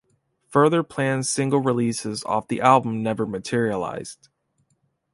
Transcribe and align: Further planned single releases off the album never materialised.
Further 0.49 0.81
planned 0.81 1.27
single 1.27 1.59
releases 1.59 2.23
off 2.23 2.47
the 2.47 2.59
album 2.59 3.03
never 3.03 3.27
materialised. 3.27 4.29